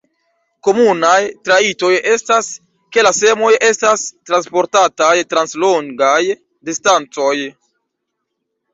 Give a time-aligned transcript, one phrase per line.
[0.67, 1.19] Komunaj
[1.49, 2.49] trajtoj estas,
[2.97, 6.19] ke la semoj estas transportataj trans longaj
[6.73, 7.33] distancoj.